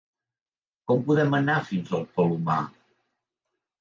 [0.91, 2.59] Com podem anar fins al Palomar?